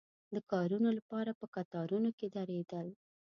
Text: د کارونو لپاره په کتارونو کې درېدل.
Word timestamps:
د 0.33 0.35
کارونو 0.51 0.89
لپاره 0.97 1.31
په 1.39 1.45
کتارونو 1.55 2.09
کې 2.17 2.27
درېدل. 2.37 2.87